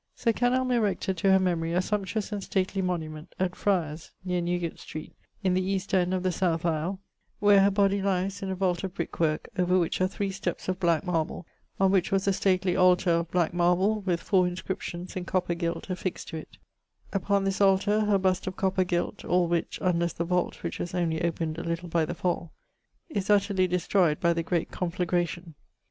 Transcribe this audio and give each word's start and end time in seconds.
Sir 0.15 0.33
Kenelme 0.33 0.71
erected 0.73 1.15
to 1.17 1.31
her 1.31 1.37
memorie 1.37 1.73
a 1.73 1.77
sumptuouse 1.79 2.31
and 2.31 2.43
stately 2.43 2.81
monument 2.81 3.35
at... 3.39 3.51
Fryars 3.51 4.09
(neer 4.25 4.41
Newgate 4.41 4.79
street) 4.79 5.13
in 5.43 5.53
the 5.53 5.61
east 5.61 5.93
end 5.93 6.11
of 6.11 6.23
the 6.23 6.31
south 6.31 6.65
aisle, 6.65 6.99
where 7.39 7.61
her 7.61 7.69
bodie 7.69 8.01
lyes 8.01 8.41
in 8.41 8.49
a 8.49 8.55
vault 8.55 8.83
of 8.83 8.95
brick 8.95 9.19
worke, 9.19 9.47
over 9.59 9.77
which 9.77 10.01
are 10.01 10.07
three 10.07 10.31
steps 10.31 10.67
of 10.67 10.79
black 10.79 11.05
marble, 11.05 11.45
on 11.79 11.91
which 11.91 12.11
was 12.11 12.27
a 12.27 12.33
stately 12.33 12.75
altar 12.75 13.11
of 13.11 13.29
black 13.29 13.53
marble 13.53 14.01
with 14.01 14.19
4 14.19 14.47
inscriptions 14.47 15.15
in 15.15 15.23
copper 15.23 15.53
gilt 15.53 15.87
affixed 15.91 16.29
to 16.29 16.37
it: 16.37 16.57
upon 17.13 17.43
this 17.43 17.61
altar 17.61 17.99
her 18.05 18.17
bust 18.17 18.47
of 18.47 18.55
copper 18.55 18.83
gilt, 18.83 19.23
all 19.23 19.47
which 19.47 19.77
(unlesse 19.83 20.13
the 20.13 20.25
vault, 20.25 20.63
which 20.63 20.79
was 20.79 20.95
onely 20.95 21.21
opened 21.23 21.59
a 21.59 21.63
little 21.63 21.89
by 21.89 22.05
the 22.05 22.15
fall) 22.15 22.51
is 23.07 23.29
utterly 23.29 23.67
destroyed 23.67 24.19
by 24.19 24.33
the 24.33 24.41
great 24.41 24.71
conflagration. 24.71 25.53